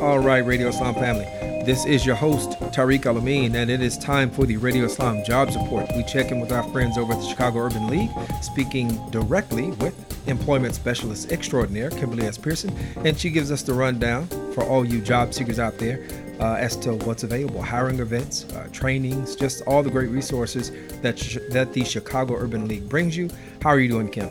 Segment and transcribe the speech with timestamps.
[0.00, 1.24] All right, Radio Islam family.
[1.64, 5.56] This is your host, Tariq Alameen, and it is time for the Radio Islam Jobs
[5.56, 5.90] Report.
[5.96, 8.10] We check in with our friends over at the Chicago Urban League,
[8.40, 9.94] speaking directly with
[10.28, 12.38] employment specialist extraordinaire, Kimberly S.
[12.38, 12.72] Pearson,
[13.04, 16.06] and she gives us the rundown for all you job seekers out there
[16.38, 20.70] uh, as to what's available hiring events, uh, trainings, just all the great resources
[21.02, 23.28] that, sh- that the Chicago Urban League brings you.
[23.62, 24.30] How are you doing, Kim?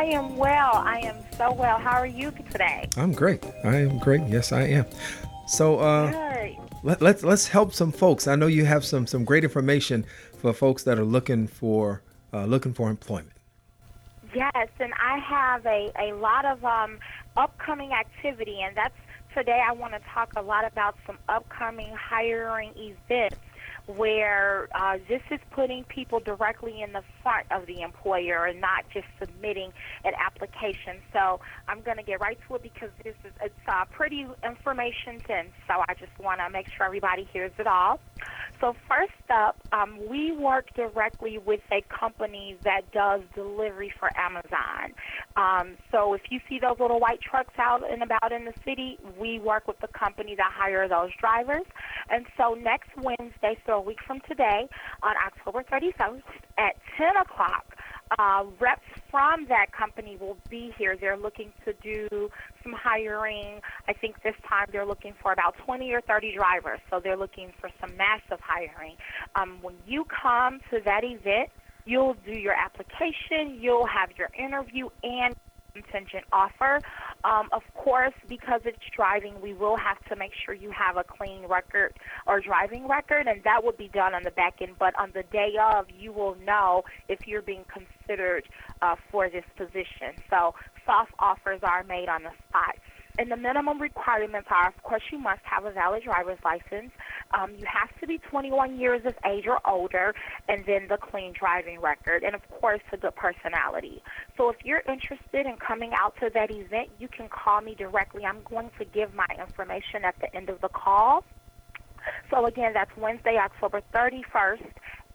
[0.00, 0.76] I am well.
[0.76, 1.78] I am so well.
[1.78, 2.88] How are you today?
[2.96, 3.44] I'm great.
[3.64, 4.22] I am great.
[4.28, 4.86] Yes, I am.
[5.46, 6.10] So uh,
[6.82, 8.26] let, let's let's help some folks.
[8.26, 10.06] I know you have some some great information
[10.38, 12.00] for folks that are looking for
[12.32, 13.36] uh, looking for employment.
[14.34, 16.98] Yes, and I have a, a lot of um,
[17.36, 18.96] upcoming activity, and that's
[19.34, 23.36] today I want to talk a lot about some upcoming hiring events
[23.96, 28.84] where uh, this is putting people directly in the front of the employer and not
[28.92, 29.72] just submitting
[30.04, 31.00] an application.
[31.12, 35.20] So I'm going to get right to it because this is it's uh, pretty information
[35.26, 35.50] dense.
[35.66, 38.00] So I just want to make sure everybody hears it all.
[38.60, 44.92] So first up, um, we work directly with a company that does delivery for Amazon.
[45.36, 48.98] Um, so if you see those little white trucks out and about in the city,
[49.18, 51.64] we work with the company that hire those drivers.
[52.10, 54.68] And so next Wednesday, so a week from today,
[55.02, 56.22] on October 31st
[56.58, 57.76] at 10 o'clock,
[58.18, 60.96] uh, reps from that company will be here.
[60.96, 62.30] They're looking to do
[62.62, 63.60] some hiring.
[63.88, 67.52] I think this time they're looking for about 20 or 30 drivers, so they're looking
[67.60, 68.96] for some massive hiring.
[69.34, 71.50] Um, when you come to that event,
[71.84, 75.34] you'll do your application, you'll have your interview, and
[75.72, 76.80] contingent offer.
[77.24, 81.04] Um, of course, because it's driving, we will have to make sure you have a
[81.04, 81.92] clean record
[82.26, 84.76] or driving record, and that will be done on the back end.
[84.78, 88.44] But on the day of, you will know if you're being considered
[88.80, 90.16] uh, for this position.
[90.30, 90.54] So
[90.86, 92.76] soft offers are made on the spot.
[93.18, 96.90] And the minimum requirements are, of course, you must have a valid driver's license.
[97.32, 100.14] Um, you have to be 21 years of age or older,
[100.48, 104.02] and then the clean driving record, and of course, a good personality.
[104.36, 108.24] So if you're interested in coming out to that event, you can call me directly.
[108.24, 111.24] I'm going to give my information at the end of the call.
[112.30, 114.64] So again, that's Wednesday, October 31st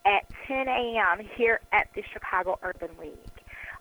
[0.04, 1.26] at 10 a.m.
[1.36, 3.35] here at the Chicago Urban League.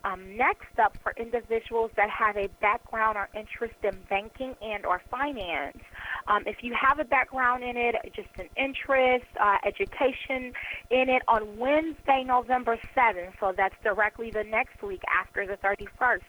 [0.06, 5.02] Um, next up, for individuals that have a background or interest in banking and or
[5.10, 5.80] finance,
[6.28, 10.54] um, if you have a background in it, just an interest, uh, education
[10.92, 16.22] in it, on Wednesday, November 7th, so that's directly the next week after the 31st,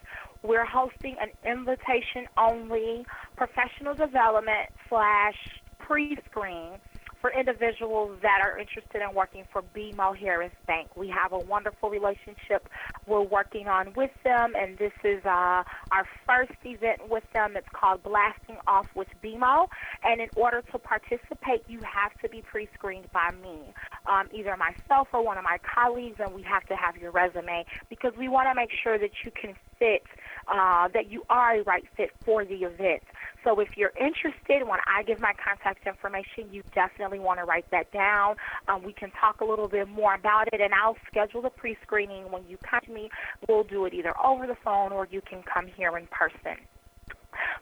[0.42, 3.04] we're hosting an invitation-only
[3.36, 5.36] professional development slash
[5.78, 6.78] pre-screen
[7.20, 10.88] for individuals that are interested in working for BMO Harris Bank.
[10.96, 12.68] We have a wonderful relationship
[13.06, 17.56] we're working on with them, and this is uh, our first event with them.
[17.56, 19.68] It's called Blasting Off with BMO,
[20.04, 23.58] and in order to participate, you have to be pre-screened by me,
[24.06, 27.64] um, either myself or one of my colleagues, and we have to have your resume
[27.88, 30.02] because we want to make sure that you can fit,
[30.48, 33.02] uh, that you are a right fit for the event.
[33.44, 37.70] So if you're interested, when I give my contact information, you definitely want to write
[37.70, 38.36] that down.
[38.66, 42.30] Um, we can talk a little bit more about it, and I'll schedule the pre-screening
[42.32, 43.08] when you to me.
[43.48, 46.56] We'll do it either over the phone or you can come here in person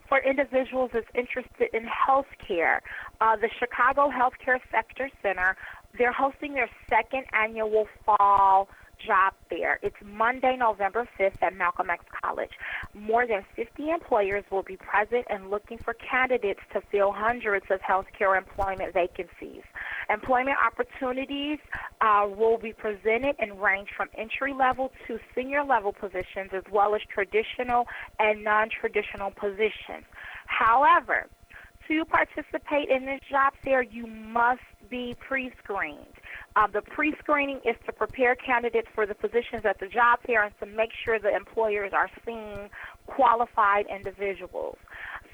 [0.08, 2.82] for individuals that's interested in health care.
[3.20, 5.56] Uh, the Chicago Healthcare Sector Center,
[5.98, 8.68] they're hosting their second annual fall
[9.06, 9.78] job fair.
[9.82, 12.50] It's Monday, November 5th at Malcolm X College.
[12.94, 17.80] More than 50 employers will be present and looking for candidates to fill hundreds of
[17.80, 19.62] healthcare employment vacancies.
[20.10, 21.58] Employment opportunities
[22.00, 26.94] uh, will be presented and range from entry level to senior level positions, as well
[26.94, 27.86] as traditional
[28.18, 30.04] and non traditional positions.
[30.46, 31.26] However,
[31.88, 36.06] to participate in this job fair, you must be pre screened.
[36.56, 40.54] Uh, the pre-screening is to prepare candidates for the positions at the job fair and
[40.60, 42.68] to make sure the employers are seeing
[43.06, 44.76] qualified individuals.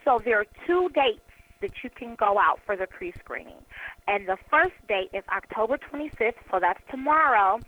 [0.05, 1.21] So there are two dates
[1.61, 3.63] that you can go out for the pre-screening.
[4.09, 7.61] And the first date is October 25th, so that's tomorrow,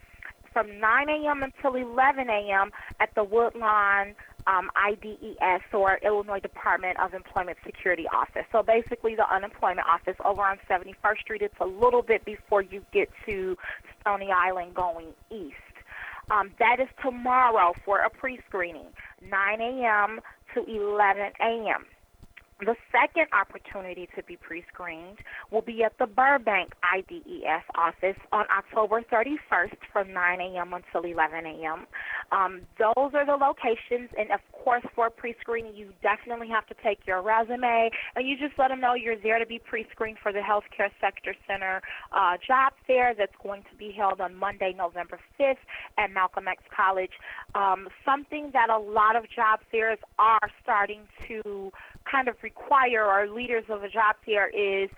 [0.52, 1.42] from 9 a.m.
[1.42, 2.70] until 11 a.m.
[3.00, 4.14] at the Woodlawn
[4.46, 8.44] um, IDES or Illinois Department of Employment Security Office.
[8.50, 11.42] So basically, the unemployment office over on 71st Street.
[11.42, 13.56] It's a little bit before you get to
[14.00, 15.54] Stony Island going east.
[16.30, 18.86] Um, that is tomorrow for a pre-screening,
[19.28, 20.20] 9 a.m.
[20.54, 21.84] to 11 a.m.
[22.64, 25.18] The second opportunity to be pre-screened
[25.50, 30.72] will be at the Burbank IDES office on October 31st from 9 a.m.
[30.72, 31.86] until 11 a.m.
[32.32, 37.06] Um, those are the locations, and of course, for pre-screening, you definitely have to take
[37.06, 40.40] your resume, and you just let them know you're there to be pre-screened for the
[40.40, 41.82] Healthcare Sector Center
[42.12, 45.56] uh, job fair that's going to be held on Monday, November 5th
[45.98, 47.12] at Malcolm X College.
[47.54, 51.70] Um, something that a lot of job fairs are starting to
[52.10, 54.88] kind of require, or leaders of a job fair, is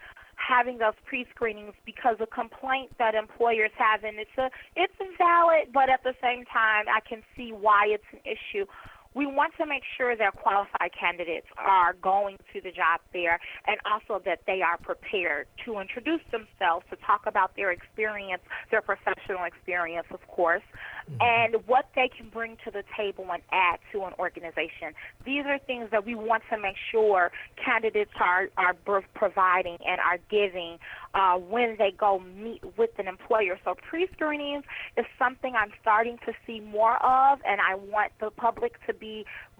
[0.46, 5.88] having those pre-screenings because a complaint that employers have and it's a it's valid but
[5.88, 8.66] at the same time I can see why it's an issue
[9.14, 13.78] we want to make sure that qualified candidates are going to the job fair and
[13.86, 19.44] also that they are prepared to introduce themselves, to talk about their experience, their professional
[19.44, 20.62] experience, of course,
[21.08, 21.16] mm-hmm.
[21.20, 24.94] and what they can bring to the table and add to an organization.
[25.24, 27.30] These are things that we want to make sure
[27.62, 28.74] candidates are, are
[29.14, 30.78] providing and are giving
[31.14, 33.60] uh, when they go meet with an employer.
[33.64, 34.64] So pre-screenings
[34.96, 39.03] is something I'm starting to see more of, and I want the public to be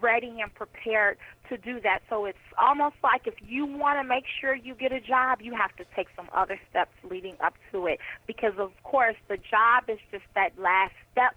[0.01, 1.17] ready and prepared
[1.49, 2.01] to do that.
[2.09, 5.55] So it's almost like if you want to make sure you get a job, you
[5.55, 9.89] have to take some other steps leading up to it, because of course the job
[9.89, 11.35] is just that last step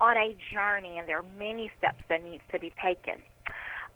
[0.00, 3.20] on a journey, and there are many steps that needs to be taken.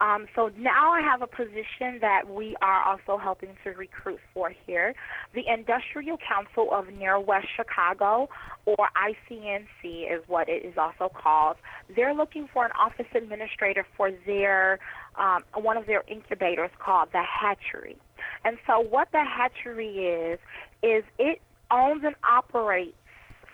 [0.01, 4.53] Um, so now I have a position that we are also helping to recruit for
[4.67, 4.95] here.
[5.35, 8.29] The Industrial Council of Near West Chicago,
[8.67, 11.57] or ICNC is what it is also called.
[11.95, 14.79] They're looking for an office administrator for their
[15.17, 17.97] um, one of their incubators called the Hatchery.
[18.45, 20.39] And so what the Hatchery is
[20.83, 22.97] is it owns and operates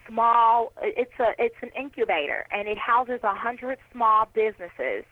[0.08, 5.04] small it's a it's an incubator and it houses a hundred small businesses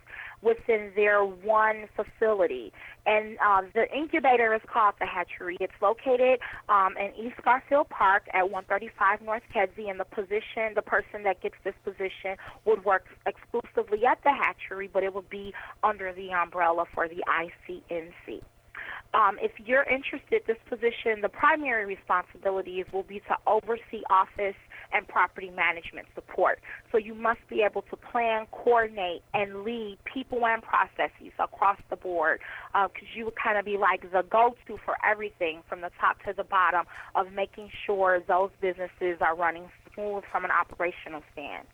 [0.42, 2.72] within their one facility.
[3.06, 5.56] And uh, the incubator is called the Hatchery.
[5.60, 9.88] It's located um, in East Garfield Park at 135 North Kedzie.
[9.88, 14.88] And the position, the person that gets this position, would work exclusively at the Hatchery,
[14.92, 15.52] but it would be
[15.82, 18.42] under the umbrella for the ICNC.
[19.14, 24.56] Um, if you're interested, this position, the primary responsibilities will be to oversee office
[24.92, 26.60] and property management support.
[26.90, 31.96] So you must be able to plan, coordinate, and lead people and processes across the
[31.96, 32.40] board
[32.72, 36.22] because uh, you would kind of be like the go-to for everything from the top
[36.24, 41.66] to the bottom of making sure those businesses are running smooth from an operational stance.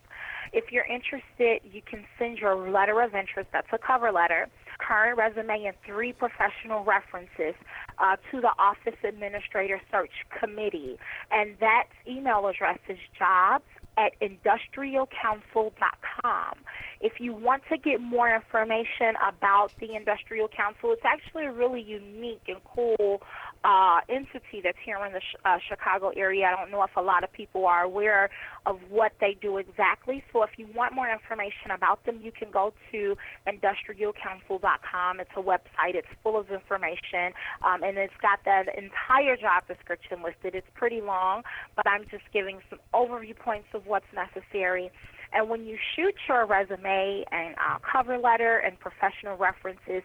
[0.53, 4.49] If you're interested, you can send your letter of interest, that's a cover letter,
[4.87, 7.55] current resume, and three professional references
[7.99, 10.99] uh, to the Office Administrator Search Committee.
[11.31, 13.65] And that email address is jobs
[13.97, 16.55] at industrialcouncil.com.
[17.01, 21.83] If you want to get more information about the Industrial Council, it's actually a really
[21.83, 23.23] unique and cool
[23.65, 26.47] uh, entity that's here in the uh, Chicago area.
[26.47, 28.29] I don't know if a lot of people are aware
[28.67, 30.23] of what they do exactly.
[30.33, 33.17] So if you want more information about them, you can go to
[33.49, 35.21] industrialcouncil.com.
[35.21, 35.95] It's a website.
[35.95, 37.33] It's full of information,
[37.65, 40.55] um, and it's got the entire job description listed.
[40.55, 41.43] It's pretty long,
[41.75, 44.91] but I'm just giving some overview points of what's necessary.
[45.33, 50.03] And when you shoot your resume and uh, cover letter and professional references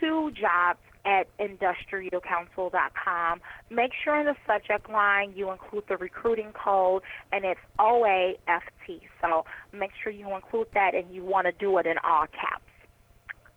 [0.00, 3.40] to jobs at industrialcouncil.com.
[3.70, 9.00] Make sure in the subject line you include the recruiting code, and it's OAFT.
[9.20, 12.62] So make sure you include that, and you want to do it in all caps.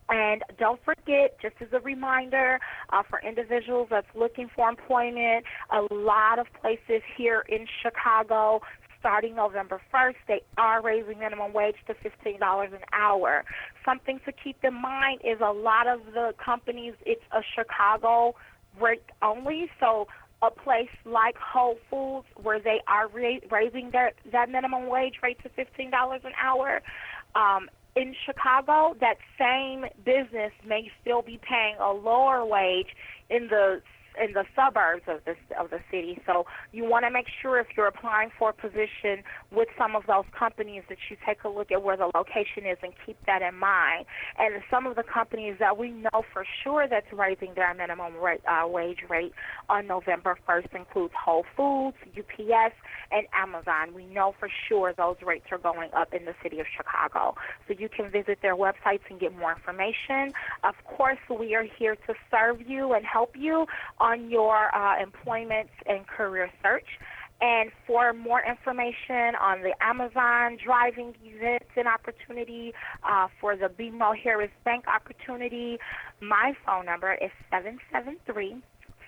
[0.10, 2.60] And don't forget, just as a reminder,
[2.92, 8.62] uh, for individuals that's looking for employment, a lot of places here in Chicago
[9.01, 13.43] starting November 1st, they are raising minimum wage to $15 an hour.
[13.84, 18.36] Something to keep in mind is a lot of the companies, it's a Chicago
[18.79, 19.70] rate only.
[19.79, 20.08] So
[20.41, 25.38] a place like Whole Foods, where they are ra- raising their that minimum wage rate
[25.43, 25.91] to $15
[26.24, 26.81] an hour,
[27.36, 32.96] um, in Chicago, that same business may still be paying a lower wage
[33.29, 33.81] in the
[34.20, 36.22] in the suburbs of the of the city.
[36.25, 40.06] So you want to make sure if you're applying for a position with some of
[40.08, 43.41] those companies that you take a look at where the location is and keep that
[43.41, 44.06] in mind.
[44.38, 48.41] And some of the companies that we know for sure that's raising their minimum rate,
[48.48, 49.34] uh, wage rate
[49.70, 52.75] on November 1st includes Whole Foods, UPS,
[53.12, 53.94] and Amazon.
[53.94, 57.36] We know for sure those rates are going up in the city of Chicago.
[57.68, 60.34] So you can visit their websites and get more information.
[60.63, 63.65] Of course, we are here to serve you and help you
[64.01, 66.88] on your uh, employment and career search.
[67.39, 74.15] And for more information on the Amazon driving events and opportunity, uh, for the BMO
[74.15, 75.79] Harris Bank opportunity,
[76.22, 78.62] my phone number is 773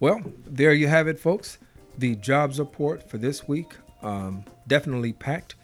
[0.00, 1.56] Well, there you have it, folks
[1.98, 3.74] the jobs report for this week.
[4.02, 5.54] Um, definitely packed,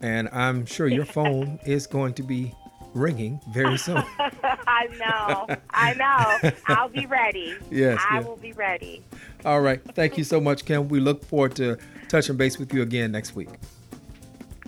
[0.00, 2.52] and I'm sure your phone is going to be
[2.94, 4.02] ringing very soon.
[4.18, 5.56] I know.
[5.70, 6.50] I know.
[6.66, 7.54] I'll be ready.
[7.70, 8.00] Yes.
[8.08, 8.26] I yes.
[8.26, 9.04] will be ready.
[9.44, 9.80] All right.
[9.94, 10.88] Thank you so much, Kim.
[10.88, 11.76] We look forward to
[12.08, 13.48] touching base with you again next week.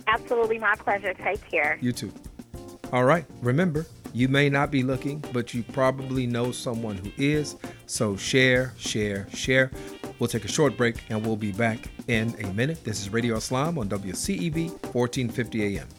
[0.07, 1.13] Absolutely my pleasure.
[1.13, 1.77] Take care.
[1.81, 2.11] You too.
[2.91, 3.25] All right.
[3.41, 7.55] Remember, you may not be looking, but you probably know someone who is.
[7.85, 9.71] So share, share, share.
[10.19, 12.83] We'll take a short break and we'll be back in a minute.
[12.83, 15.98] This is Radio Islam on WCEV 1450 AM.